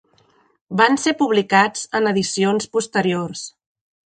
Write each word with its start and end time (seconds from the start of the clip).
Van 0.79 0.97
ser 1.03 1.13
publicats 1.19 1.83
en 2.01 2.13
edicions 2.13 2.69
posteriors. 2.79 3.45